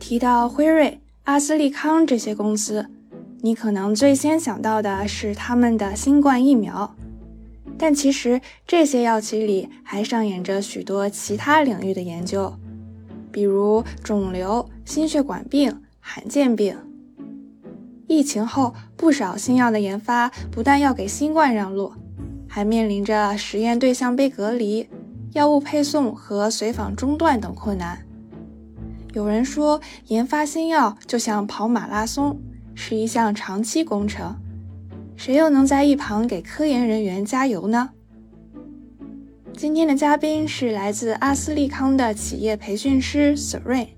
[0.00, 2.86] 提到辉瑞、阿斯利康这些公司，
[3.42, 6.96] 你可能最先想到的是他们的新冠疫苗。
[7.78, 12.52] 但其实这些药企里还上演着许多其他领域的研究，
[13.30, 16.76] 比如肿瘤、心血管病、罕见病。
[18.08, 21.92] 疫情后，不少新药的研发不但要给新冠让路，
[22.48, 24.88] 还面临着实验对象被隔离、
[25.34, 28.04] 药物配送和随访中断等困难。
[29.12, 32.40] 有人说，研发新药就像跑马拉松，
[32.74, 34.36] 是一项长期工程。
[35.16, 37.90] 谁又能在一旁给科研人员加油呢？
[39.56, 43.88] 今天的嘉宾是来自阿斯利康的企业培训师 Serene，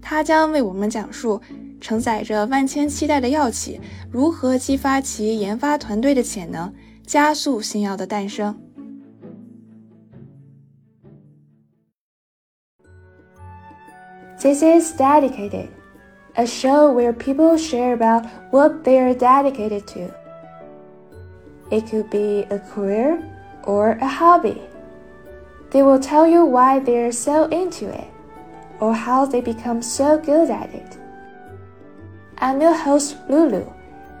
[0.00, 1.40] 他将为我们讲述
[1.80, 3.80] 承载着万千期待的药企
[4.10, 6.72] 如何激发其研发团队的潜能，
[7.06, 8.58] 加速新药的诞生。
[14.42, 15.70] This is Dedicated,
[16.36, 20.12] a show where people share about what they are dedicated to.
[21.70, 23.22] It could be a career
[23.62, 24.60] or a hobby.
[25.70, 28.08] They will tell you why they're so into it
[28.80, 30.98] or how they become so good at it.
[32.38, 33.72] I'm your host, Lulu,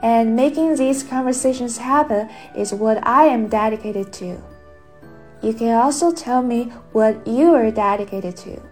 [0.04, 4.40] and making these conversations happen is what I am dedicated to.
[5.42, 8.71] You can also tell me what you are dedicated to.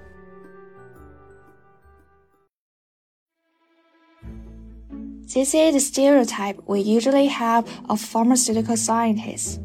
[5.33, 9.61] This is the stereotype we usually have of pharmaceutical scientists.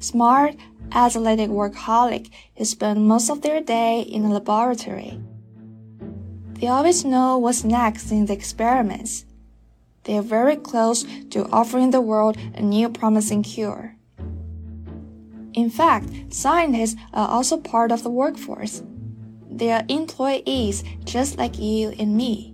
[0.00, 0.54] Smart,
[0.92, 5.18] athletic workaholic who spend most of their day in the laboratory.
[6.60, 9.24] They always know what's next in the experiments.
[10.04, 13.96] They are very close to offering the world a new promising cure.
[15.54, 18.82] In fact, scientists are also part of the workforce.
[19.50, 22.49] They are employees just like you and me.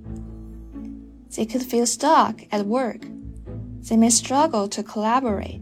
[1.37, 3.07] They could feel stuck at work.
[3.89, 5.61] They may struggle to collaborate.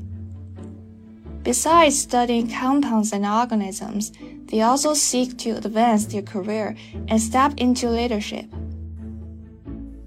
[1.43, 4.12] Besides studying compounds and organisms,
[4.47, 6.76] they also seek to advance their career
[7.09, 8.47] and step into leadership.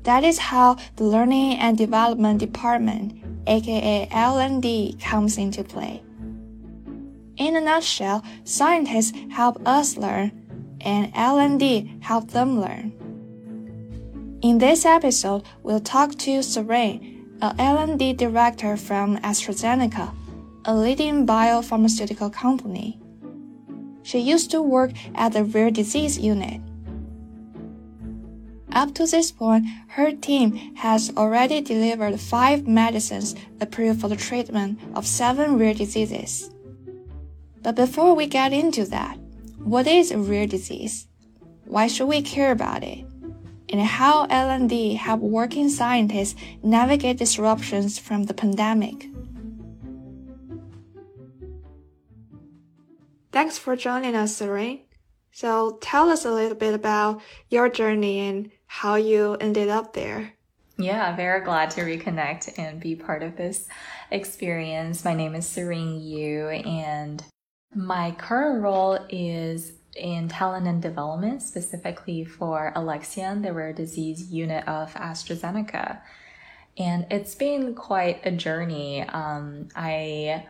[0.03, 6.01] That is how the Learning and Development Department, aka L&D, comes into play.
[7.35, 10.31] In a nutshell, scientists help us learn,
[10.81, 12.93] and L&D help them learn.
[14.43, 20.13] In this episode, we'll talk to Serene, a L&D director from AstraZeneca,
[20.63, 22.99] a leading biopharmaceutical company.
[24.03, 26.61] She used to work at the rare disease unit.
[28.73, 34.79] Up to this point, her team has already delivered five medicines approved for the treatment
[34.93, 36.51] of seven rare diseases.
[37.63, 39.17] But before we get into that,
[39.57, 41.07] what is a rare disease?
[41.65, 43.03] Why should we care about it?
[43.69, 49.07] And how L&D help working scientists navigate disruptions from the pandemic.
[53.31, 54.81] Thanks for joining us, Serene.
[55.31, 60.33] So tell us a little bit about your journey and how you ended up there.
[60.79, 63.67] Yeah, very glad to reconnect and be part of this
[64.11, 65.03] experience.
[65.03, 67.23] My name is Serene Yu, and
[67.73, 74.67] my current role is in talent and development, specifically for Alexion, the rare disease unit
[74.67, 75.99] of AstraZeneca.
[76.77, 79.01] And it's been quite a journey.
[79.01, 80.45] Um, I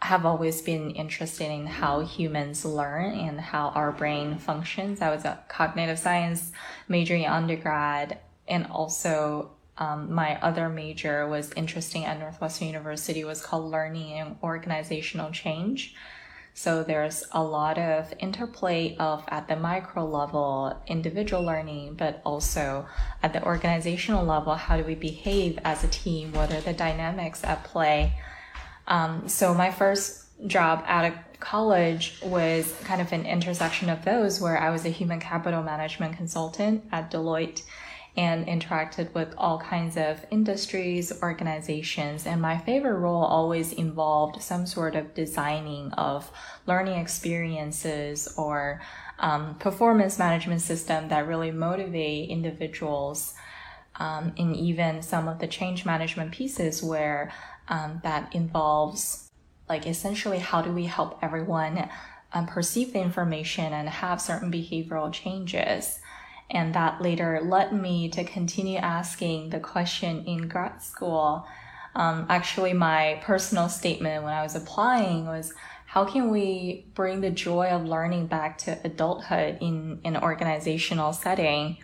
[0.00, 5.00] have always been interested in how humans learn and how our brain functions.
[5.00, 6.52] I was a cognitive science
[6.88, 13.44] major in undergrad, and also um, my other major was interesting at Northwestern University was
[13.44, 15.94] called learning and organizational change.
[16.54, 22.86] So there's a lot of interplay of at the micro level, individual learning, but also
[23.22, 26.32] at the organizational level, how do we behave as a team?
[26.32, 28.14] What are the dynamics at play?
[28.86, 34.40] Um, so my first job out of college was kind of an intersection of those
[34.40, 37.62] where I was a human capital management consultant at Deloitte
[38.16, 42.26] and interacted with all kinds of industries, organizations.
[42.26, 46.30] And my favorite role always involved some sort of designing of
[46.66, 48.82] learning experiences or
[49.18, 53.34] um, performance management system that really motivate individuals.
[53.96, 57.30] Um, in even some of the change management pieces where
[57.68, 59.30] um, that involves
[59.68, 61.88] like essentially how do we help everyone
[62.32, 65.98] um, perceive the information and have certain behavioral changes
[66.52, 71.46] and that later led me to continue asking the question in grad school.
[71.94, 75.52] Um, actually, my personal statement when I was applying was,
[75.86, 81.78] how can we bring the joy of learning back to adulthood in an organizational setting?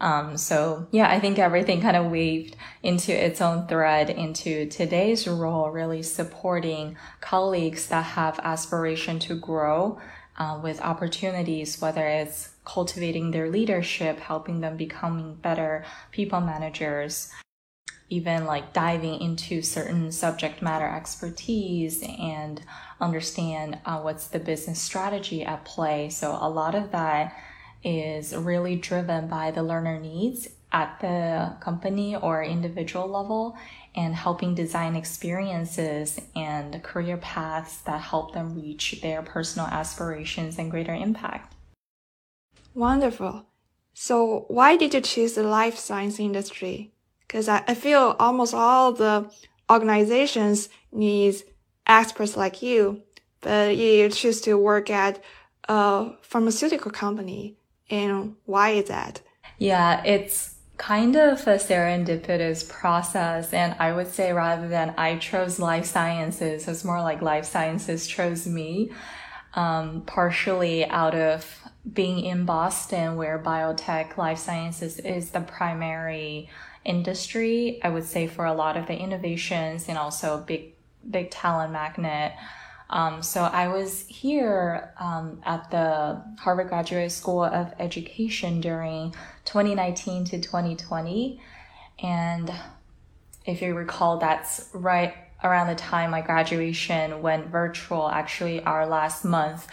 [0.00, 5.28] Um, so yeah, I think everything kind of weaved into its own thread into today's
[5.28, 9.98] role, really supporting colleagues that have aspiration to grow
[10.38, 17.30] uh, with opportunities, whether it's cultivating their leadership, helping them becoming better people managers,
[18.08, 22.62] even like diving into certain subject matter expertise and
[23.00, 26.08] understand uh, what's the business strategy at play.
[26.10, 27.36] So a lot of that
[27.82, 33.56] is really driven by the learner needs at the company or individual level
[33.94, 40.70] and helping design experiences and career paths that help them reach their personal aspirations and
[40.70, 41.54] greater impact.
[42.74, 43.46] Wonderful.
[43.94, 46.92] So why did you choose the life science industry?
[47.20, 49.30] Because I, I feel almost all the
[49.70, 51.44] organizations needs
[51.86, 53.02] experts like you,
[53.40, 55.22] but you choose to work at
[55.68, 57.56] a pharmaceutical company
[57.90, 59.20] and why is that?
[59.58, 63.52] Yeah, it's kind of a serendipitous process.
[63.52, 68.06] And I would say rather than I chose life sciences, it's more like life sciences
[68.06, 68.90] chose me,
[69.54, 76.48] um, partially out of being in Boston where biotech life sciences is the primary
[76.84, 77.80] industry.
[77.82, 80.74] I would say for a lot of the innovations and also big,
[81.08, 82.32] big talent magnet.
[82.88, 89.14] Um, so I was here um, at the Harvard Graduate School of Education during
[89.46, 91.40] 2019 to 2020.
[92.00, 92.52] And
[93.46, 99.24] if you recall, that's right around the time my graduation went virtual, actually our last
[99.24, 99.66] month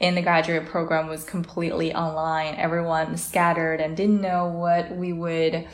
[0.00, 2.54] in the graduate program was completely online.
[2.56, 5.66] Everyone scattered and didn't know what we would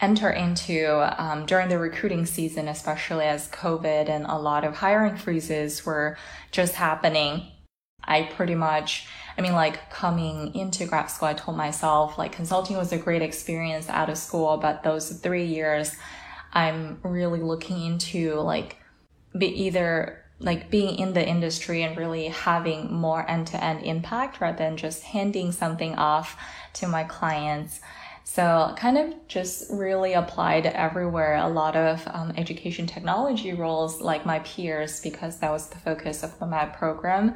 [0.00, 5.16] enter into um, during the recruiting season, especially as COVID and a lot of hiring
[5.16, 6.16] freezes were
[6.50, 7.46] just happening.
[8.04, 9.06] I pretty much,
[9.36, 13.22] I mean, like coming into grad school, I told myself like consulting was a great
[13.22, 15.96] experience out of school, but those three years,
[16.52, 18.76] I'm really looking into like
[19.36, 24.40] be either like being in the industry and really having more end to end impact
[24.40, 26.38] rather than just handing something off
[26.74, 27.80] to my clients.
[28.24, 31.36] So kind of just really applied everywhere.
[31.36, 36.22] A lot of um, education technology roles like my peers because that was the focus
[36.22, 37.34] of the MAD program.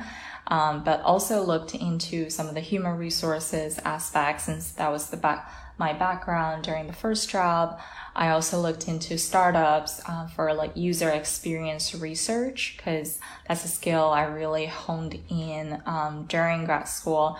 [0.49, 5.17] Um, but also looked into some of the human resources aspects since that was the
[5.17, 7.81] back my background during the first job.
[8.15, 13.19] I also looked into startups uh, for like user experience research because
[13.49, 17.39] that's a skill I really honed in um, during grad school.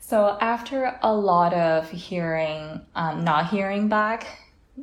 [0.00, 4.26] So after a lot of hearing, um, not hearing back,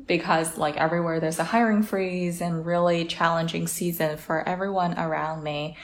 [0.07, 5.77] because like everywhere there's a hiring freeze and really challenging season for everyone around me.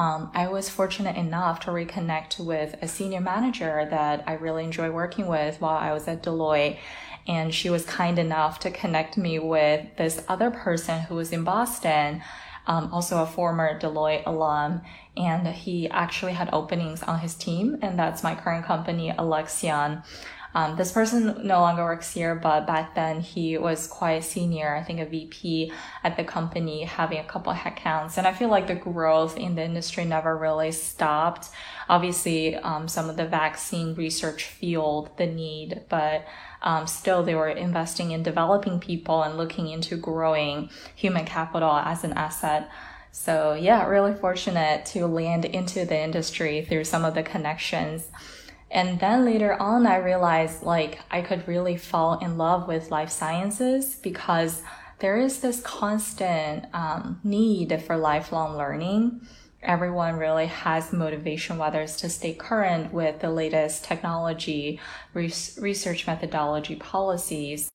[0.00, 4.90] Um, I was fortunate enough to reconnect with a senior manager that I really enjoy
[4.90, 6.78] working with while I was at Deloitte.
[7.28, 11.44] And she was kind enough to connect me with this other person who was in
[11.44, 12.22] Boston
[12.66, 14.82] um, also a former Deloitte alum,
[15.16, 20.02] and he actually had openings on his team, and that's my current company, Alexion.
[20.54, 24.82] Um, this person no longer works here, but back then he was quite senior, I
[24.82, 28.18] think a VP at the company, having a couple headcounts.
[28.18, 31.50] And I feel like the growth in the industry never really stopped.
[31.88, 36.26] Obviously, um, some of the vaccine research fueled the need, but
[36.62, 42.02] um, still they were investing in developing people and looking into growing human capital as
[42.04, 42.68] an asset.
[43.12, 48.08] So yeah, really fortunate to land into the industry through some of the connections.
[48.70, 53.10] And then later on, I realized like I could really fall in love with life
[53.10, 54.62] sciences because
[55.00, 59.26] there is this constant um, need for lifelong learning
[59.62, 64.80] everyone really has motivation, whether it's to stay current with the latest technology,
[65.14, 67.68] research methodology policies.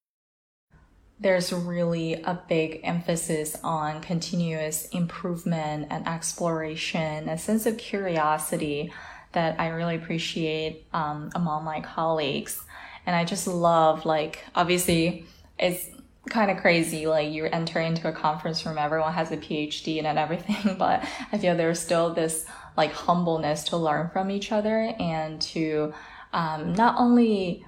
[1.20, 8.92] There's really a big emphasis on continuous improvement and exploration, a sense of curiosity
[9.36, 12.62] that I really appreciate um, among my colleagues.
[13.06, 15.26] And I just love, like, obviously,
[15.60, 15.88] it's
[16.30, 17.08] kind of crazy.
[17.08, 21.38] Like you enter into a conference room, everyone has a PhD and everything, but I
[21.38, 25.94] feel there's still this like humbleness to learn from each other and to
[26.34, 27.66] um, not only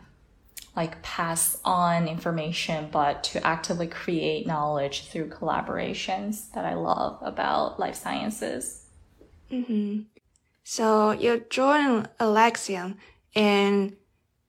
[0.76, 7.80] like pass on information, but to actively create knowledge through collaborations that I love about
[7.80, 8.86] life sciences.
[9.52, 10.02] Mm-hmm.
[10.70, 12.98] So you joined Alexion
[13.34, 13.96] and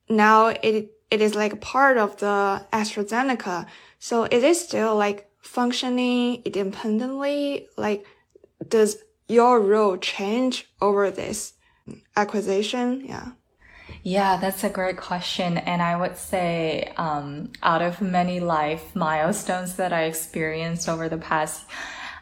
[0.09, 3.67] now it it is like part of the AstraZeneca.
[3.99, 7.69] So is it still like functioning independently?
[7.77, 8.05] Like,
[8.67, 8.97] does
[9.29, 11.53] your role change over this
[12.17, 13.05] acquisition?
[13.05, 13.29] Yeah.
[14.03, 15.57] Yeah, that's a great question.
[15.57, 21.17] And I would say, um, out of many life milestones that I experienced over the
[21.17, 21.65] past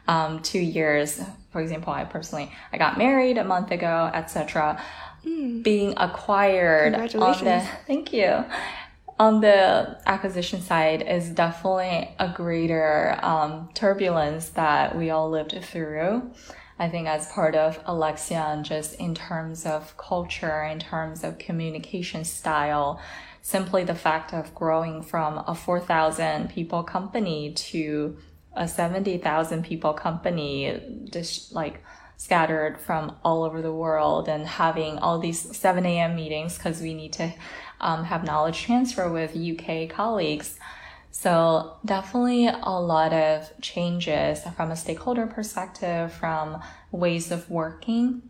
[0.07, 1.21] um, two years,
[1.51, 4.81] for example, I personally, I got married a month ago, etc.
[5.25, 5.63] Mm.
[5.63, 8.45] Being acquired on the, thank you,
[9.19, 16.31] on the acquisition side is definitely a greater um, turbulence that we all lived through.
[16.79, 22.23] I think as part of Alexion, just in terms of culture, in terms of communication
[22.23, 23.01] style,
[23.41, 28.17] simply the fact of growing from a 4,000 people company to
[28.57, 31.83] a 70,000 people company, just like
[32.17, 36.15] scattered from all over the world and having all these 7 a.m.
[36.15, 37.31] meetings because we need to
[37.79, 40.59] um, have knowledge transfer with UK colleagues.
[41.11, 46.61] So definitely a lot of changes from a stakeholder perspective, from
[46.91, 48.23] ways of working.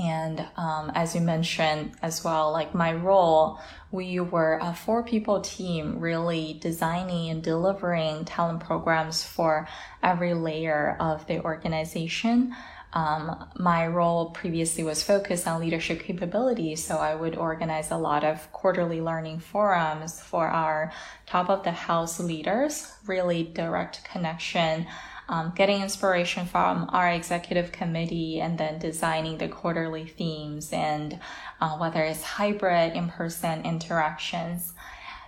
[0.00, 5.42] And um, as you mentioned as well, like my role, we were a four people
[5.42, 9.68] team really designing and delivering talent programs for
[10.02, 12.54] every layer of the organization.
[12.92, 18.24] Um, my role previously was focused on leadership capabilities, so I would organize a lot
[18.24, 20.92] of quarterly learning forums for our
[21.26, 24.86] top of the house leaders, really direct connection,
[25.30, 31.20] um, getting inspiration from our executive committee, and then designing the quarterly themes and
[31.60, 34.72] uh, whether it's hybrid, in person interactions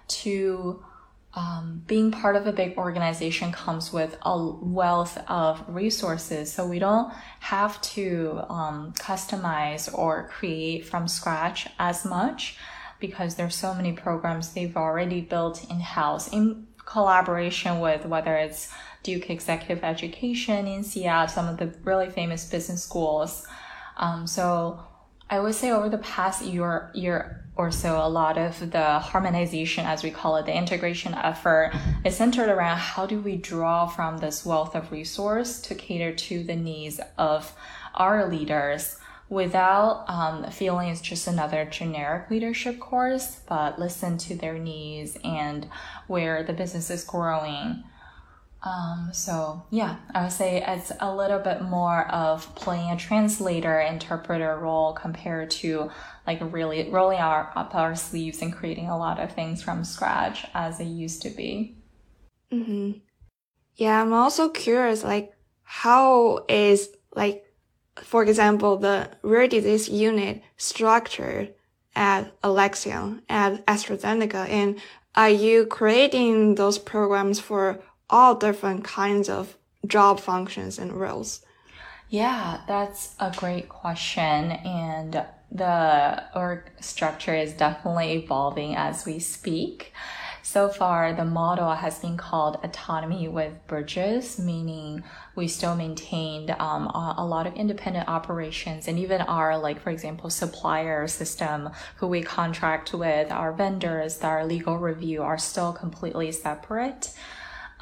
[0.08, 0.84] to
[1.34, 6.52] um, being part of a big organization comes with a wealth of resources.
[6.52, 12.56] So we don't have to um, customize or create from scratch as much
[12.98, 18.72] because there's so many programs they've already built in house in collaboration with whether it's
[19.02, 23.46] Duke Executive Education, INSEAD, some of the really famous business schools.
[23.96, 24.80] Um, so
[25.28, 29.84] I would say over the past year, year or so, a lot of the harmonization,
[29.86, 31.72] as we call it, the integration effort
[32.04, 36.44] is centered around how do we draw from this wealth of resource to cater to
[36.44, 37.54] the needs of
[37.94, 44.58] our leaders without um, feeling it's just another generic leadership course, but listen to their
[44.58, 45.66] needs and
[46.06, 47.82] where the business is growing
[48.64, 53.80] um, so yeah, I would say it's a little bit more of playing a translator
[53.80, 55.90] interpreter role compared to
[56.26, 60.46] like really rolling our, up our sleeves and creating a lot of things from scratch
[60.54, 61.76] as it used to be.
[62.52, 62.98] Mm-hmm.
[63.74, 65.32] Yeah, I'm also curious, like
[65.64, 67.44] how is like,
[67.96, 71.54] for example, the rare disease unit structured
[71.96, 74.80] at Alexion, at AstraZeneca, and
[75.14, 81.44] are you creating those programs for all different kinds of job functions and roles?
[82.08, 84.52] Yeah, that's a great question.
[84.52, 89.92] And the org structure is definitely evolving as we speak.
[90.44, 95.04] So far, the model has been called autonomy with bridges, meaning
[95.36, 100.28] we still maintained um, a, lot of independent operations and even our, like, for example,
[100.28, 107.14] supplier system, who we contract with, our vendors, our legal review are still completely separate.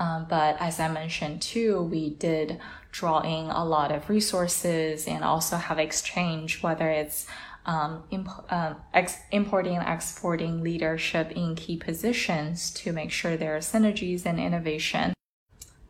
[0.01, 2.59] Um, but as I mentioned too, we did
[2.91, 7.27] draw in a lot of resources and also have exchange, whether it's
[7.67, 13.55] um, imp- um, ex- importing and exporting leadership in key positions to make sure there
[13.55, 15.13] are synergies and innovation.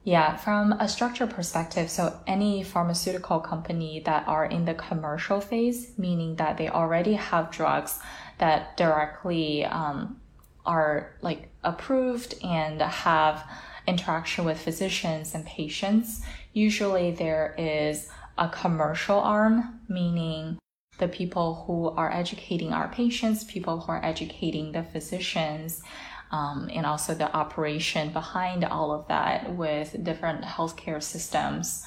[0.02, 5.92] Yeah, from a structure perspective, so any pharmaceutical company that are in the commercial phase,
[5.96, 8.00] meaning that they already have drugs
[8.38, 10.20] that directly um,
[10.66, 13.44] are like approved and have
[13.90, 20.58] interaction with physicians and patients, usually there is a commercial arm, meaning
[20.98, 25.82] the people who are educating our patients, people who are educating the physicians,
[26.30, 31.84] um, and also the operation behind all of that with different healthcare systems.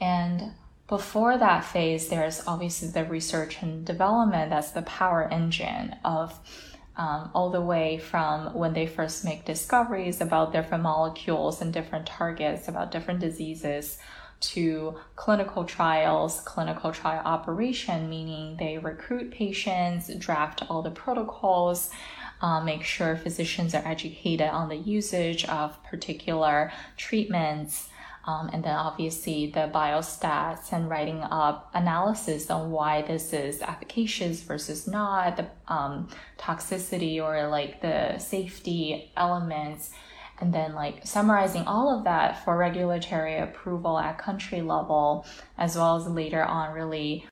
[0.00, 0.52] And
[0.88, 6.38] before that phase, there's obviously the research and development that's the power engine of
[6.96, 12.06] um, all the way from when they first make discoveries about different molecules and different
[12.06, 13.98] targets, about different diseases,
[14.40, 21.90] to clinical trials, clinical trial operation, meaning they recruit patients, draft all the protocols,
[22.40, 27.88] uh, make sure physicians are educated on the usage of particular treatments,
[28.24, 34.42] um, and then obviously the biostats and writing up analysis on why this is efficacious
[34.42, 39.90] versus not, the um, toxicity or like the safety elements,
[40.40, 45.26] and then like summarizing all of that for regulatory approval at country level,
[45.58, 47.26] as well as later on really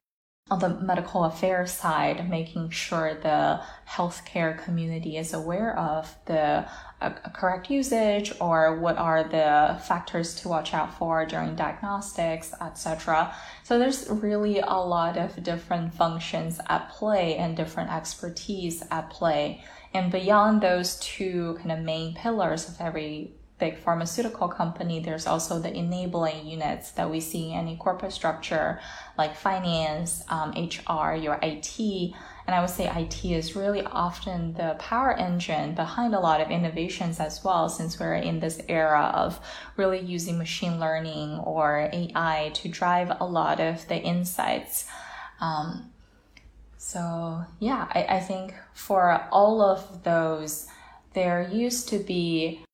[0.50, 6.66] on the medical affairs side, making sure the healthcare community is aware of the
[7.00, 13.32] uh, correct usage or what are the factors to watch out for during diagnostics, etc.
[13.62, 19.62] So there's really a lot of different functions at play and different expertise at play.
[19.94, 25.60] And beyond those two kind of main pillars of every big pharmaceutical company, there's also
[25.60, 28.80] the enabling units that we see in any corporate structure,
[29.16, 31.78] like finance, um, HR, your IT.
[32.46, 36.50] And I would say IT is really often the power engine behind a lot of
[36.50, 39.38] innovations as well, since we're in this era of
[39.76, 44.86] really using machine learning or AI to drive a lot of the insights.
[45.40, 45.90] Um,
[46.78, 50.66] so yeah, I, I think for all of those,
[51.12, 52.64] there used to be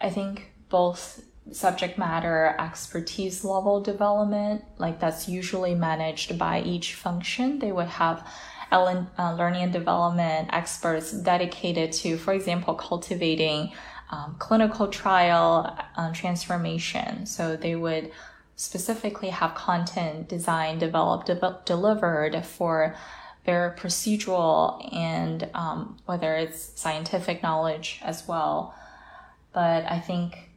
[0.00, 7.58] I think both subject matter expertise level development, like that's usually managed by each function.
[7.58, 8.26] They would have
[8.72, 13.72] uh, learning and development experts dedicated to, for example, cultivating
[14.10, 17.26] um, clinical trial uh, transformation.
[17.26, 18.10] So they would
[18.56, 22.96] specifically have content designed, developed, de- delivered for
[23.44, 28.74] their procedural and um, whether it's scientific knowledge as well.
[29.56, 30.50] But I think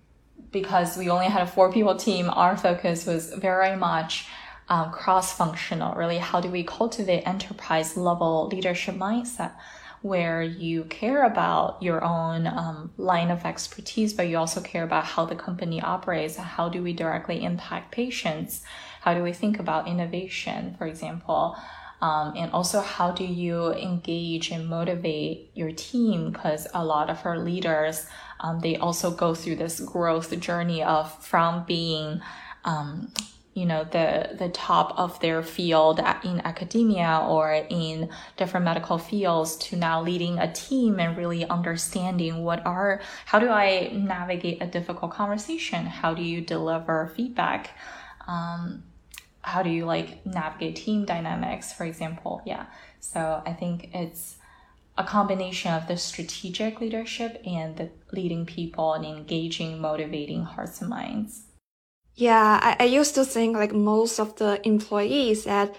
[0.52, 4.28] because we only had a four people team, our focus was very much
[4.68, 5.96] um, cross functional.
[5.96, 9.54] Really, how do we cultivate enterprise level leadership mindset?
[10.02, 15.06] Where you care about your own um, line of expertise, but you also care about
[15.06, 16.36] how the company operates.
[16.36, 18.64] How do we directly impact patients?
[19.00, 21.56] How do we think about innovation, for example?
[22.02, 26.32] Um, and also, how do you engage and motivate your team?
[26.32, 28.08] Because a lot of our leaders
[28.40, 32.22] um, they also go through this growth journey of from being
[32.66, 33.12] um,
[33.54, 39.58] you know the the top of their field in academia or in different medical fields
[39.58, 44.68] to now leading a team and really understanding what are how do I navigate a
[44.68, 45.86] difficult conversation?
[45.86, 47.72] How do you deliver feedback?
[48.28, 48.84] Um,
[49.42, 52.42] how do you like navigate team dynamics for example?
[52.46, 52.68] Yeah.
[53.02, 54.38] So I think it's
[55.00, 60.90] a combination of the strategic leadership and the leading people and engaging, motivating hearts and
[60.90, 61.46] minds.
[62.16, 65.74] Yeah, I, I used to think like most of the employees at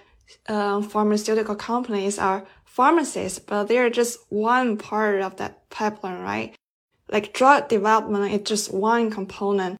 [0.49, 6.57] uh, pharmaceutical companies are pharmacists, but they're just one part of that pipeline, right?
[7.13, 9.79] Like drug development is just one component.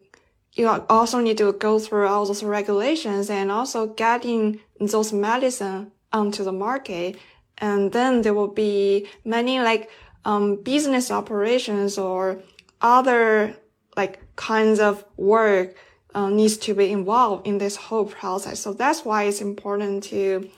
[0.53, 6.45] You also need to go through all those regulations and also getting those medicine onto
[6.45, 7.17] the market
[7.61, 9.91] and then there will be many like
[10.25, 12.41] um, business operations or
[12.81, 13.57] other
[13.97, 15.75] like kinds of work
[16.15, 18.61] uh, needs to be involved in this whole process.
[18.61, 20.49] So that's why it's important to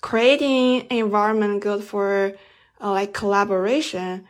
[0.00, 2.32] creating an environment good for
[2.80, 4.26] uh, like collaboration.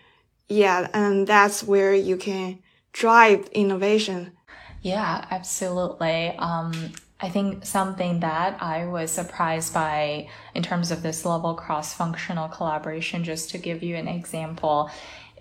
[0.49, 2.59] Yeah, and that's where you can
[2.93, 4.33] drive innovation.
[4.81, 6.35] Yeah, absolutely.
[6.39, 11.93] Um, I think something that I was surprised by in terms of this level cross
[11.93, 14.89] functional collaboration, just to give you an example,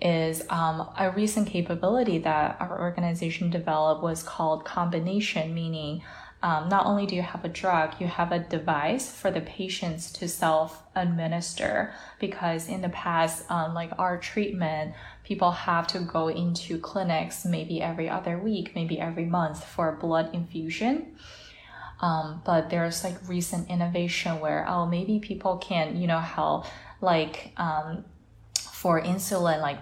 [0.02, 6.02] is um, a recent capability that our organization developed was called combination, meaning
[6.42, 10.12] um, not only do you have a drug, you have a device for the patients
[10.12, 11.92] to self administer.
[12.20, 17.82] Because in the past, um, like our treatment, people have to go into clinics maybe
[17.82, 21.16] every other week, maybe every month for blood infusion.
[22.00, 26.64] Um, but there's like recent innovation where, oh, maybe people can, you know, how
[27.00, 28.04] like um,
[28.72, 29.78] for insulin, like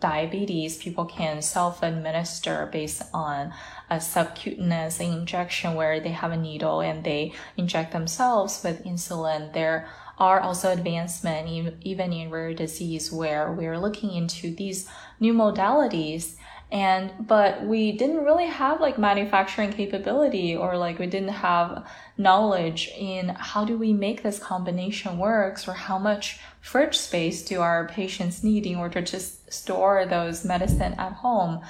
[0.00, 3.52] diabetes, people can self administer based on
[3.90, 9.52] a subcutaneous injection where they have a needle and they inject themselves with insulin.
[9.52, 11.48] There are also advancement
[11.82, 16.34] even in rare disease where we're looking into these new modalities
[16.72, 21.84] and but we didn't really have like manufacturing capability or like we didn't have
[22.16, 27.60] knowledge in how do we make this combination works or how much fridge space do
[27.60, 31.60] our patients need in order to store those medicine at home.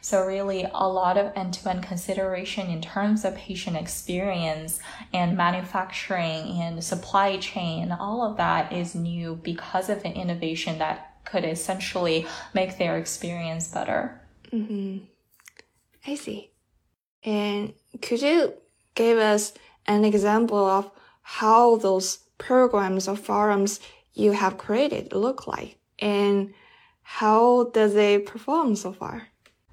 [0.00, 4.78] So really a lot of end-to-end consideration in terms of patient experience
[5.12, 11.10] and manufacturing and supply chain all of that is new because of an innovation that
[11.24, 14.20] could essentially make their experience better
[14.54, 14.98] Mm-hmm.
[16.06, 16.50] I see.
[17.24, 18.54] And could you
[18.94, 19.52] give us
[19.86, 20.90] an example of
[21.22, 23.80] how those programs or forums
[24.12, 26.54] you have created look like and
[27.02, 29.28] how does they perform so far?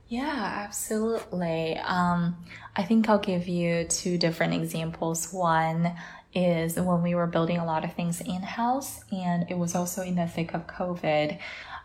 [0.07, 1.77] Yeah, absolutely.
[1.77, 2.35] Um,
[2.75, 5.31] I think I'll give you two different examples.
[5.31, 5.95] One
[6.33, 10.01] is when we were building a lot of things in house, and it was also
[10.01, 11.37] in the thick of COVID.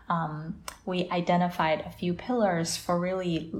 [0.09, 3.51] Um, we identified a few pillars for really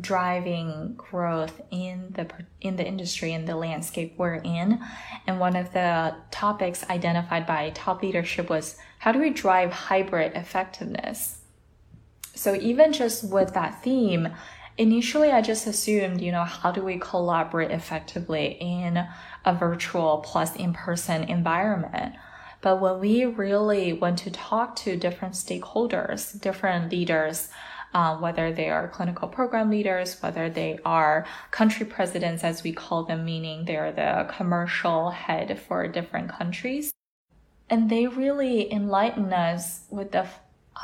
[0.00, 2.28] driving growth in the
[2.60, 4.80] in the industry and the landscape we're in.
[5.26, 10.32] And one of the topics identified by top leadership was how do we drive hybrid
[10.34, 11.40] effectiveness?
[12.34, 14.28] So even just with that theme
[14.76, 19.06] initially i just assumed you know how do we collaborate effectively in
[19.44, 22.14] a virtual plus in-person environment
[22.64, 27.50] but when we really want to talk to different stakeholders different leaders
[27.94, 33.04] uh, whether they are clinical program leaders, whether they are country presidents, as we call
[33.04, 36.92] them, meaning they're the commercial head for different countries.
[37.70, 40.26] And they really enlighten us with the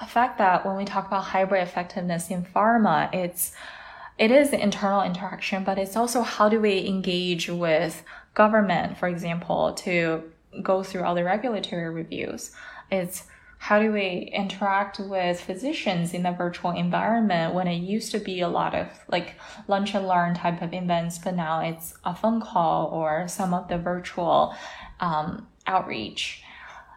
[0.07, 3.53] fact that when we talk about hybrid effectiveness in pharma, it's
[4.16, 9.73] it is internal interaction, but it's also how do we engage with government, for example,
[9.73, 10.23] to
[10.63, 12.53] go through all the regulatory reviews.
[12.91, 13.25] It's
[13.59, 18.41] how do we interact with physicians in the virtual environment when it used to be
[18.41, 19.35] a lot of like
[19.69, 23.69] lunch and learn type of events, but now it's a phone call or some of
[23.69, 24.55] the virtual
[25.01, 26.43] um, outreach.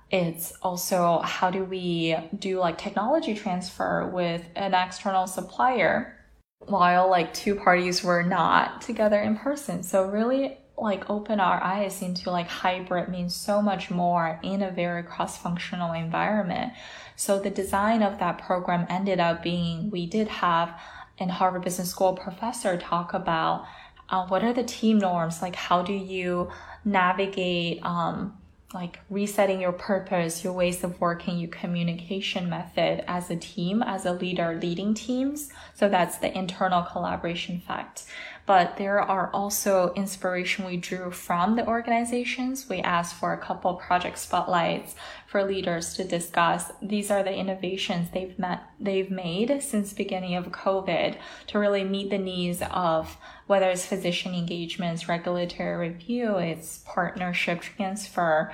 [0.10, 6.18] It's also how do we do like technology transfer with an external supplier
[6.60, 9.84] while like two parties were not together in person.
[9.84, 14.72] So really like open our eyes into like hybrid means so much more in a
[14.72, 16.74] very cross-functional environment.
[17.16, 20.80] So the design of that program ended up being we did have
[21.20, 23.66] an Harvard Business School professor talk about
[24.10, 26.50] uh, what are the team norms like how do you
[26.84, 28.38] navigate um,
[28.74, 34.06] like resetting your purpose, your ways of working, your communication method as a team, as
[34.06, 35.52] a leader leading teams.
[35.76, 38.06] So that's the internal collaboration fact
[38.46, 42.68] but there are also inspiration we drew from the organizations.
[42.68, 44.96] We asked for a couple project spotlights
[45.28, 46.72] for leaders to discuss.
[46.82, 51.16] These are the innovations they've met, they've made since beginning of COVID
[51.48, 58.52] to really meet the needs of whether it's physician engagements, regulatory review, it's partnership transfer.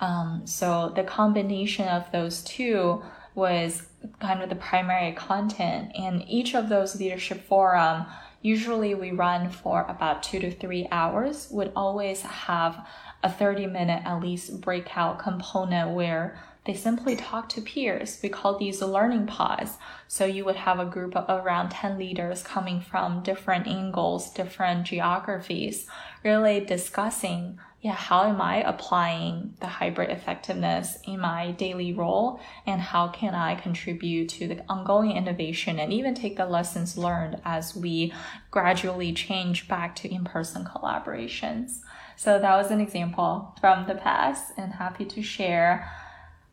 [0.00, 3.02] Um, so the combination of those two
[3.34, 3.82] was
[4.20, 8.06] kind of the primary content and each of those leadership forum
[8.42, 12.86] Usually we run for about two to three hours, would always have
[13.22, 18.18] a 30 minute at least breakout component where they simply talk to peers.
[18.22, 19.78] We call these learning pods.
[20.08, 24.86] So you would have a group of around 10 leaders coming from different angles, different
[24.86, 25.86] geographies,
[26.22, 32.38] really discussing yeah, how am I applying the hybrid effectiveness in my daily role?
[32.66, 37.40] And how can I contribute to the ongoing innovation and even take the lessons learned
[37.42, 38.12] as we
[38.50, 41.80] gradually change back to in person collaborations?
[42.16, 45.90] So that was an example from the past and happy to share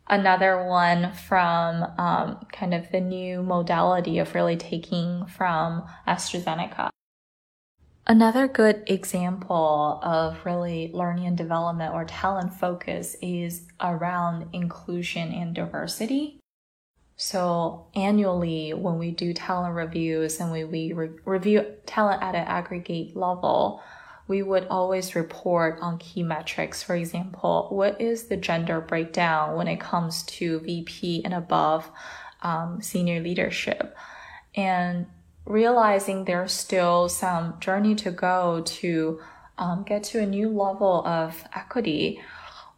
[0.08, 6.90] another one from um, kind of the new modality of really taking from AstraZeneca.
[8.06, 15.54] Another good example of really learning and development or talent focus is around inclusion and
[15.54, 16.40] diversity.
[17.16, 22.46] So annually, when we do talent reviews and we, we re- review talent at an
[22.46, 23.82] aggregate level,
[24.28, 26.82] we would always report on key metrics.
[26.82, 31.90] For example, what is the gender breakdown when it comes to VP and above
[32.42, 33.96] um, senior leadership?
[34.54, 35.06] And
[35.46, 39.20] realizing there's still some journey to go to
[39.56, 42.20] um, get to a new level of equity,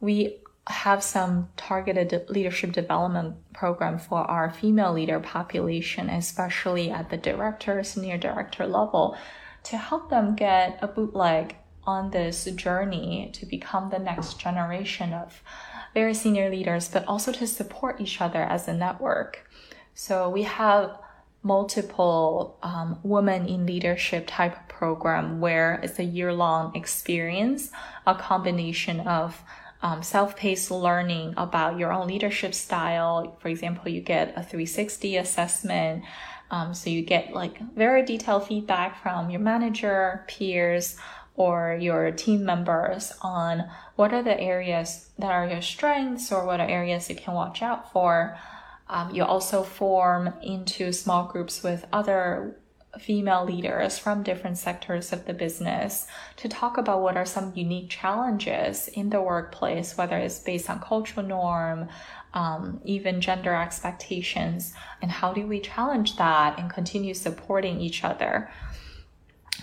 [0.00, 7.16] we have some targeted leadership development program for our female leader population, especially at the
[7.16, 9.16] director, senior director level,
[9.64, 15.42] to help them get a bootleg on this journey to become the next generation of
[15.94, 19.48] very senior leaders, but also to support each other as a network.
[19.94, 20.98] So we have
[21.42, 27.70] multiple um, women in leadership type program where it's a year long experience,
[28.06, 29.42] a combination of
[29.82, 33.36] um, self-paced learning about your own leadership style.
[33.40, 36.04] For example, you get a 360 assessment.
[36.50, 40.96] Um, so you get like very detailed feedback from your manager, peers,
[41.36, 46.60] or your team members on what are the areas that are your strengths or what
[46.60, 48.36] are areas you can watch out for.
[48.88, 52.56] Um, you also form into small groups with other
[52.98, 57.88] female leaders from different sectors of the business to talk about what are some unique
[57.88, 61.88] challenges in the workplace, whether it's based on cultural norm,
[62.34, 68.50] um, even gender expectations, and how do we challenge that and continue supporting each other.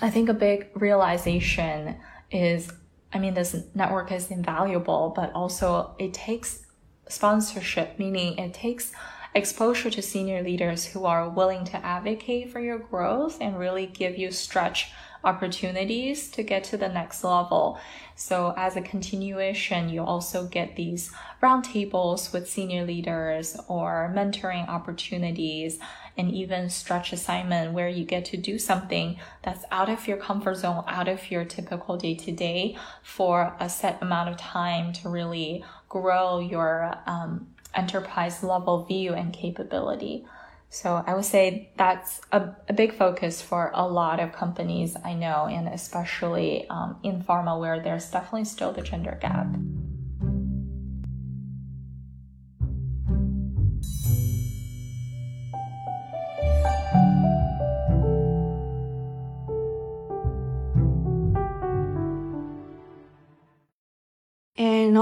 [0.01, 1.97] I think a big realization
[2.31, 2.71] is
[3.13, 6.65] I mean, this network is invaluable, but also it takes
[7.07, 8.91] sponsorship, meaning it takes
[9.33, 14.17] exposure to senior leaders who are willing to advocate for your growth and really give
[14.17, 14.91] you stretch
[15.23, 17.79] opportunities to get to the next level.
[18.15, 21.11] So as a continuation, you also get these
[21.41, 25.79] roundtables with senior leaders or mentoring opportunities
[26.17, 30.55] and even stretch assignment where you get to do something that's out of your comfort
[30.55, 35.09] zone, out of your typical day to day for a set amount of time to
[35.09, 40.25] really grow your um, enterprise level view and capability.
[40.69, 45.13] So I would say that's a, a big focus for a lot of companies I
[45.13, 49.47] know, and especially um, in pharma where there's definitely still the gender gap.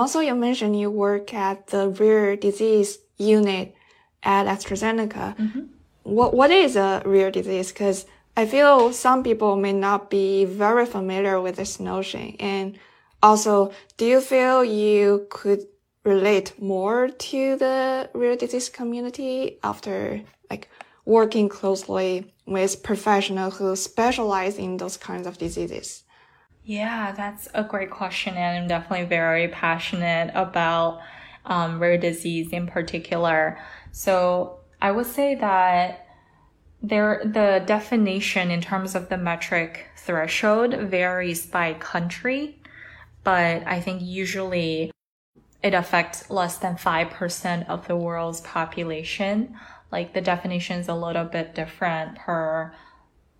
[0.05, 3.73] Also you mentioned you work at the rare disease unit
[4.21, 5.35] at AstraZeneca.
[5.35, 5.61] Mm-hmm.
[6.03, 7.71] What, what is a rare disease?
[7.71, 8.05] Cause
[8.37, 12.35] I feel some people may not be very familiar with this notion.
[12.39, 12.77] And
[13.23, 15.61] also, do you feel you could
[16.03, 20.69] relate more to the rare disease community after like
[21.05, 26.03] working closely with professionals who specialize in those kinds of diseases?
[26.65, 28.35] Yeah, that's a great question.
[28.35, 30.99] And I'm definitely very passionate about
[31.45, 33.59] um, rare disease in particular.
[33.91, 36.07] So I would say that
[36.81, 42.59] there, the definition in terms of the metric threshold varies by country,
[43.23, 44.91] but I think usually
[45.61, 49.55] it affects less than 5% of the world's population.
[49.91, 52.73] Like the definition is a little bit different per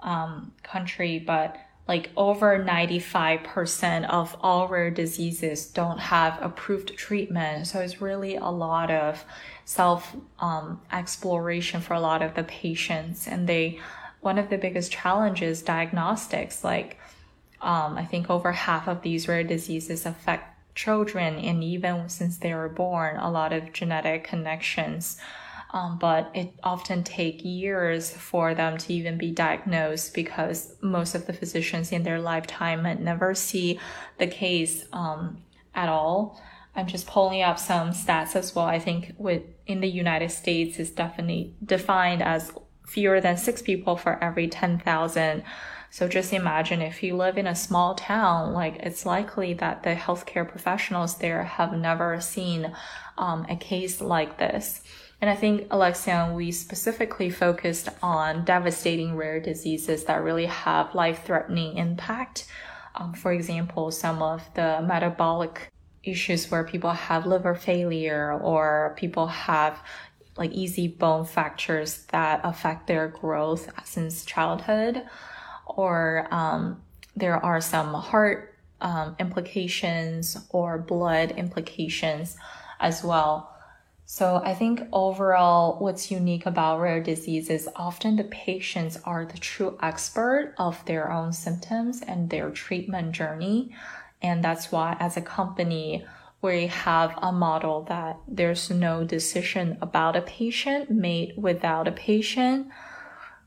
[0.02, 7.68] um, country, but like over 95% of all rare diseases don't have approved treatment.
[7.68, 9.24] So it's really a lot of
[9.66, 13.28] self um, exploration for a lot of the patients.
[13.28, 13.80] And they,
[14.22, 16.98] one of the biggest challenges, diagnostics, like
[17.62, 21.36] um, I think over half of these rare diseases affect children.
[21.38, 25.20] And even since they were born, a lot of genetic connections
[25.76, 31.28] um, but it often take years for them to even be diagnosed because most of
[31.28, 33.78] the physicians in their lifetime never see
[34.18, 35.44] the case um,
[35.76, 36.42] at all.
[36.78, 38.66] I'm just pulling up some stats as well.
[38.66, 42.54] I think with in the United States is definitely defined as
[42.88, 45.44] fewer than six people for every 10,000.
[45.90, 49.96] So just imagine if you live in a small town, like it's likely that the
[49.96, 52.74] healthcare professionals there have never seen
[53.18, 54.82] um, a case like this.
[55.22, 61.24] And I think, Alexion, we specifically focused on devastating rare diseases that really have life
[61.26, 62.48] threatening impact.
[62.96, 65.72] Um, for example, some of the metabolic
[66.04, 69.82] issues where people have liver failure or people have
[70.38, 75.02] like easy bone fractures that affect their growth since childhood,
[75.66, 76.82] or um,
[77.16, 82.36] there are some heart um, implications or blood implications
[82.82, 83.55] as well.
[84.08, 89.40] So I think overall, what's unique about rare disease is often the patients are the
[89.40, 93.76] true expert of their own symptoms and their treatment journey.
[94.22, 96.06] And that's why as a company,
[96.42, 102.68] we have a model that there's no decision about a patient made without a patient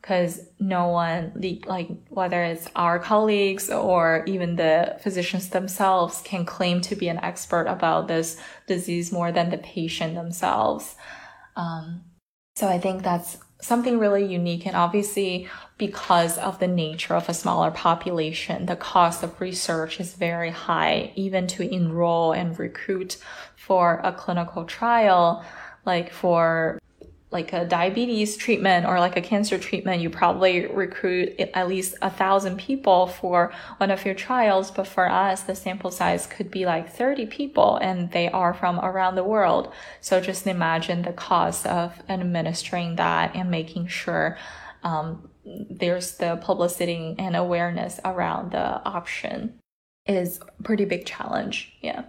[0.08, 1.30] because no one,
[1.66, 7.18] like whether it's our colleagues or even the physicians themselves, can claim to be an
[7.18, 10.96] expert about this disease more than the patient themselves.
[11.56, 12.04] Um,
[12.56, 14.66] so I think that's something really unique.
[14.66, 20.14] And obviously, because of the nature of a smaller population, the cost of research is
[20.14, 23.18] very high, even to enroll and recruit
[23.56, 25.44] for a clinical trial.
[25.84, 26.78] Like for
[27.30, 32.10] like a diabetes treatment or like a cancer treatment, you probably recruit at least a
[32.10, 34.70] thousand people for one of your trials.
[34.70, 38.80] But for us, the sample size could be like 30 people and they are from
[38.80, 39.72] around the world.
[40.00, 44.38] So just imagine the cost of administering that and making sure,
[44.82, 49.58] um, there's the publicity and awareness around the option
[50.06, 51.76] is pretty big challenge.
[51.82, 52.04] Yeah.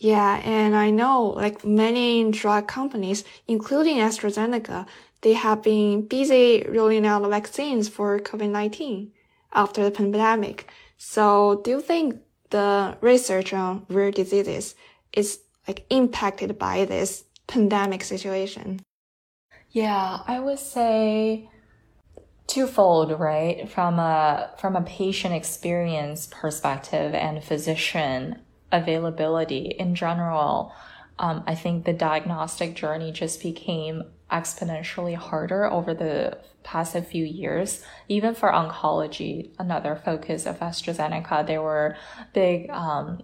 [0.00, 4.86] Yeah, and I know like many drug companies, including AstraZeneca,
[5.20, 9.10] they have been busy rolling out vaccines for COVID-19
[9.52, 10.70] after the pandemic.
[10.96, 12.16] So do you think
[12.48, 14.74] the research on rare diseases
[15.12, 18.80] is like impacted by this pandemic situation?
[19.68, 21.50] Yeah, I would say
[22.46, 23.68] twofold, right?
[23.68, 28.40] From a from a patient experience perspective and physician
[28.72, 30.72] availability in general,
[31.18, 37.84] um, I think the diagnostic journey just became exponentially harder over the past few years.
[38.08, 41.96] Even for oncology, another focus of AstraZeneca, there were
[42.32, 43.22] big um,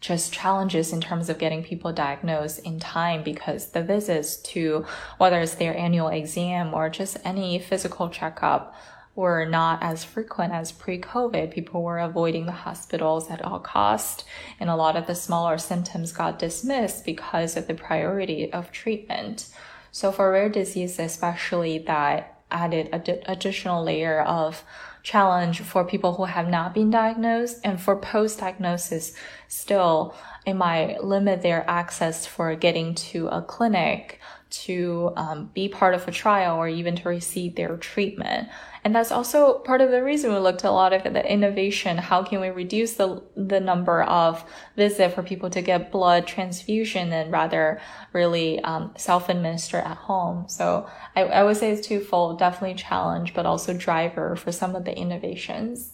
[0.00, 4.86] just challenges in terms of getting people diagnosed in time because the visits to
[5.18, 8.74] whether it's their annual exam or just any physical checkup
[9.14, 11.50] were not as frequent as pre-COVID.
[11.50, 14.24] People were avoiding the hospitals at all cost,
[14.58, 19.48] and a lot of the smaller symptoms got dismissed because of the priority of treatment.
[19.92, 24.64] So for rare disease, especially that added ad- additional layer of
[25.02, 29.14] challenge for people who have not been diagnosed and for post-diagnosis
[29.48, 34.20] still it might limit their access for getting to a clinic
[34.50, 38.48] to um, be part of a trial or even to receive their treatment.
[38.82, 41.98] And that's also part of the reason we looked a lot at the innovation.
[41.98, 44.44] How can we reduce the, the number of
[44.76, 47.80] visits for people to get blood transfusion and rather
[48.12, 50.48] really um, self-administer at home?
[50.48, 54.84] So I, I would say it's twofold, definitely challenge, but also driver for some of
[54.84, 55.92] the innovations.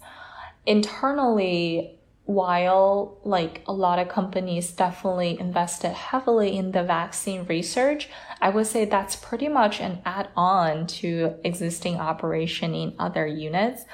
[0.65, 8.09] Internally, while like a lot of companies definitely invested heavily in the vaccine research,
[8.43, 13.85] I would say that's pretty much an add-on to existing operation in other units.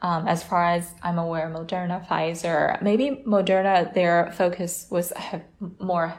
[0.00, 5.12] Um, as far as I'm aware, Moderna, Pfizer, maybe Moderna, their focus was
[5.80, 6.14] more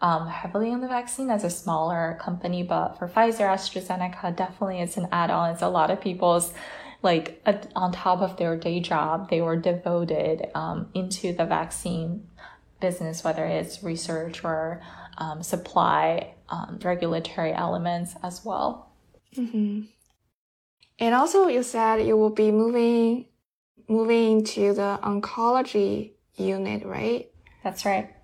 [0.00, 4.96] um, heavily on the vaccine as a smaller company, but for Pfizer, AstraZeneca, definitely it's
[4.96, 5.50] an add-on.
[5.50, 6.52] It's a lot of people's
[7.02, 7.42] like
[7.74, 12.26] on top of their day job, they were devoted um, into the vaccine
[12.80, 14.82] business, whether it's research or
[15.18, 18.92] um, supply, um, regulatory elements as well.
[19.36, 19.82] Mm-hmm.
[20.98, 23.26] And also, you said you will be moving
[23.88, 27.28] moving to the oncology unit, right?
[27.64, 28.14] That's right.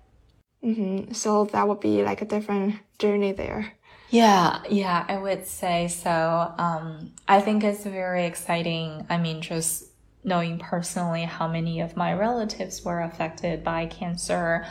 [0.63, 1.13] Mm-hmm.
[1.13, 3.73] So that would be like a different journey there.
[4.09, 6.53] Yeah, yeah, I would say so.
[6.57, 9.05] Um, I think it's very exciting.
[9.09, 9.85] I mean, just
[10.23, 14.65] knowing personally how many of my relatives were affected by cancer.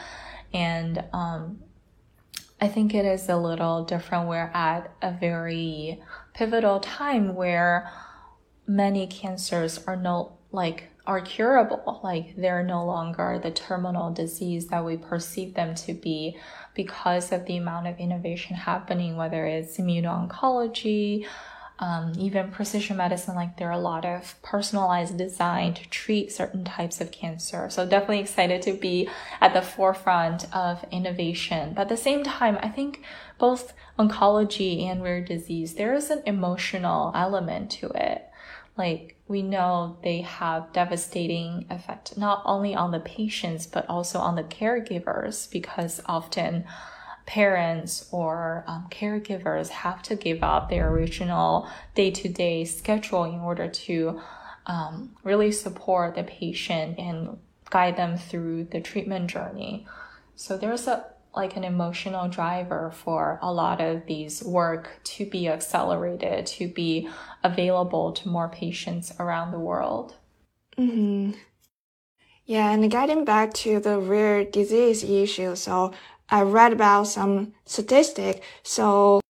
[0.55, 1.61] And um,
[2.61, 4.29] I think it is a little different.
[4.29, 6.01] We're at a very
[6.35, 7.91] pivotal time where
[8.67, 14.85] many cancers are no like are curable like they're no longer the terminal disease that
[14.85, 16.37] we perceive them to be
[16.77, 21.27] because of the amount of innovation happening, whether it's immuno-oncology,
[21.79, 26.65] um, even precision medicine, like there are a lot of personalized design to treat certain
[26.65, 27.69] types of cancer.
[27.69, 29.09] So definitely excited to be
[29.41, 31.75] at the forefront of innovation.
[31.75, 33.03] But at the same time, I think
[33.39, 38.26] both oncology and rare disease, there is an emotional element to it.
[38.77, 44.37] Like we know they have devastating effect not only on the patients but also on
[44.37, 46.65] the caregivers because often
[47.25, 54.21] parents or um, caregivers have to give up their original day-to-day schedule in order to
[54.67, 57.37] um, really support the patient and
[57.71, 59.87] guide them through the treatment journey.
[60.37, 61.05] So there's a
[61.37, 67.09] like an emotional driver for a lot of these work to be accelerated, to be
[67.45, 70.15] available to more patients around the world.
[70.79, 71.33] Mm-hmm.
[72.47, 75.93] Yeah, and getting back to the rare disease issue, so
[76.31, 78.43] I read about some statistic.
[78.63, 79.21] So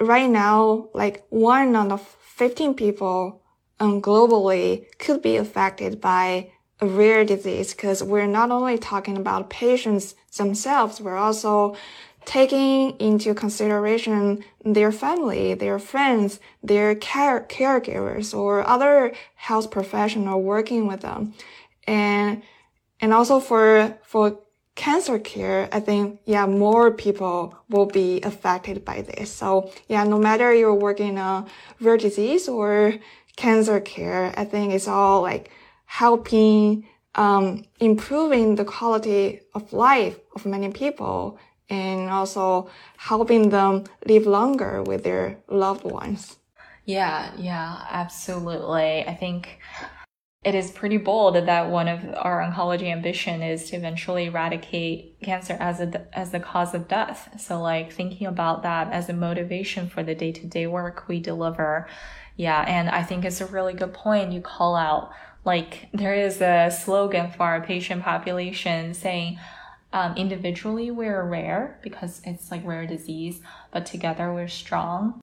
[0.00, 3.42] right now, like one out of 15 people
[3.80, 6.52] um, globally could be affected by
[6.84, 11.76] rare disease because we're not only talking about patients themselves, we're also
[12.24, 20.86] taking into consideration their family, their friends, their care caregivers or other health professional working
[20.86, 21.34] with them.
[21.86, 22.42] And,
[23.00, 24.40] and also for, for
[24.74, 29.30] cancer care, I think, yeah, more people will be affected by this.
[29.30, 31.48] So yeah, no matter you're working on
[31.80, 32.94] rare disease or
[33.36, 35.50] cancer care, I think it's all like
[35.86, 41.38] helping um, improving the quality of life of many people
[41.70, 46.36] and also helping them live longer with their loved ones.
[46.84, 49.04] Yeah, yeah, absolutely.
[49.06, 49.60] I think
[50.44, 55.56] it is pretty bold that one of our oncology ambition is to eventually eradicate cancer
[55.58, 57.40] as a as the cause of death.
[57.40, 61.88] So like thinking about that as a motivation for the day-to-day work we deliver.
[62.36, 65.12] Yeah, and I think it's a really good point you call out
[65.44, 69.38] like there is a slogan for our patient population saying,
[69.92, 73.40] um, individually we're rare because it's like rare disease,
[73.72, 75.20] but together we're strong.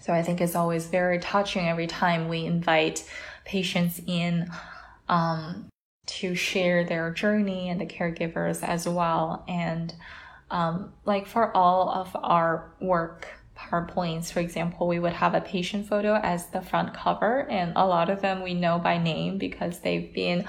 [0.00, 3.08] So I think it's always very touching every time we invite
[3.44, 4.50] patients in
[5.08, 5.68] um,
[6.06, 9.44] to share their journey and the caregivers as well.
[9.48, 9.94] And
[10.50, 15.86] um, like for all of our work PowerPoints, for example, we would have a patient
[15.86, 19.80] photo as the front cover, and a lot of them we know by name because
[19.80, 20.44] they've been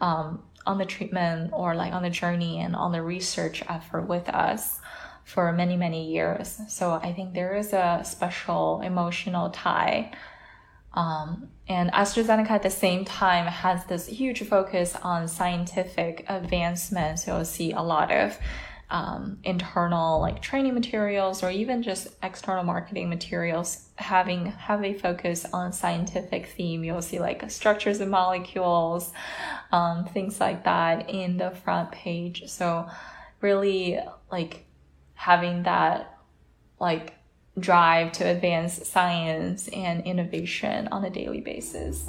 [0.00, 4.28] um, on the treatment or like on the journey and on the research effort with
[4.28, 4.80] us
[5.24, 6.60] for many, many years.
[6.68, 10.12] So I think there is a special emotional tie.
[10.94, 17.18] Um, and AstraZeneca at the same time has this huge focus on scientific advancement.
[17.18, 18.38] So you'll see a lot of
[18.88, 25.44] um, internal like training materials or even just external marketing materials having have a focus
[25.52, 29.12] on scientific theme you'll see like structures of molecules
[29.72, 32.88] um, things like that in the front page so
[33.40, 33.98] really
[34.30, 34.64] like
[35.14, 36.18] having that
[36.78, 37.14] like
[37.58, 42.08] drive to advance science and innovation on a daily basis.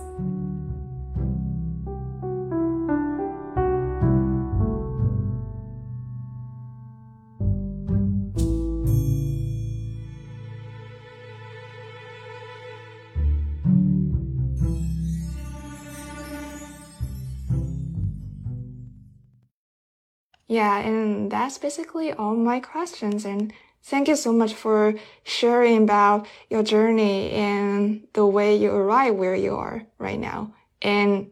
[20.58, 23.26] Yeah, and that's basically all my questions.
[23.26, 23.53] And
[23.84, 29.36] thank you so much for sharing about your journey and the way you arrive where
[29.36, 30.55] you are right now.
[30.82, 31.30] And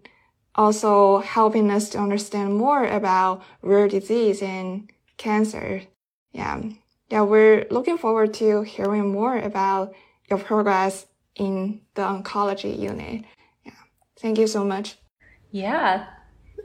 [0.53, 5.81] also helping us to understand more about rare disease and cancer.
[6.31, 6.61] Yeah.
[7.09, 9.95] Yeah, we're looking forward to hearing more about
[10.29, 13.25] your progress in the oncology unit.
[13.65, 13.81] Yeah.
[14.19, 14.97] Thank you so much.
[15.49, 16.05] Yeah.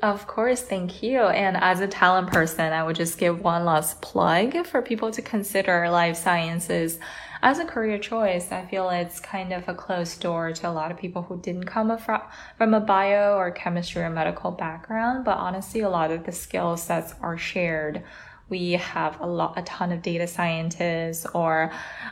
[0.03, 1.21] Of course, thank you.
[1.21, 5.21] And as a talent person, I would just give one last plug for people to
[5.21, 6.99] consider life sciences
[7.43, 8.51] as a career choice.
[8.51, 11.65] I feel it's kind of a closed door to a lot of people who didn't
[11.65, 12.23] come from,
[12.75, 17.15] a bio or chemistry or medical background, but honestly, a lot of the skill sets
[17.21, 18.03] are shared
[18.49, 21.71] we have a lot a ton of data scientists or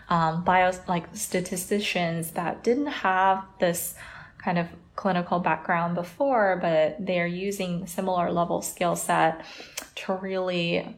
[0.08, 3.96] um, bio like statisticians that didn't have this
[4.38, 4.68] kind of
[4.98, 9.44] clinical background before, but they're using similar level skill set
[9.94, 10.96] to really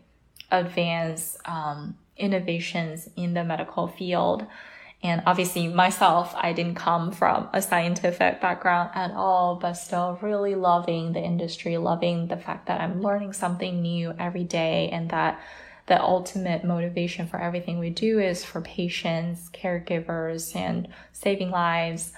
[0.51, 4.46] advance um, innovations in the medical field.
[5.03, 10.55] And obviously, myself, I didn't come from a scientific background at all, but still really
[10.55, 15.38] loving the industry, loving the fact that I'm learning something new every day and that
[15.88, 22.12] the ultimate motivation for everything we do is for patients, caregivers, and saving lives.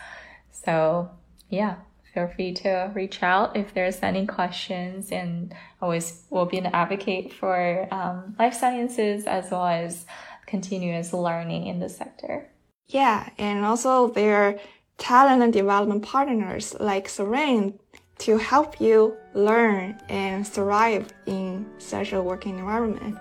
[0.53, 1.11] So
[1.53, 1.77] yeah,
[2.15, 7.31] feel free to reach out if there's any questions and always will be an advocate
[7.31, 10.07] for um, life sciences as well as
[10.47, 12.49] continuous learning in the sector.
[12.89, 14.59] Yeah, and also there are
[14.97, 17.79] talent and development partners like Serene
[18.21, 23.19] to help you learn and thrive in such a working environment.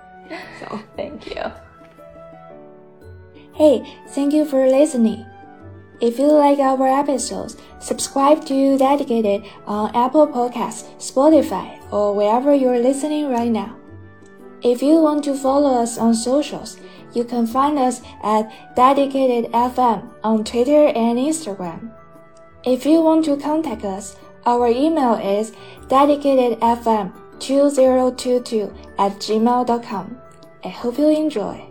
[0.62, 1.44] So thank you.
[3.54, 5.26] Hey, thank you for listening.
[6.02, 12.80] If you like our episodes, subscribe to Dedicated on Apple Podcasts, Spotify, or wherever you're
[12.80, 13.78] listening right now.
[14.64, 16.80] If you want to follow us on socials,
[17.14, 21.92] you can find us at Dedicated FM on Twitter and Instagram.
[22.66, 24.16] If you want to contact us,
[24.48, 25.52] our email is
[25.88, 30.18] dedicatedfm2022 at gmail.com.
[30.64, 31.71] I hope you enjoy.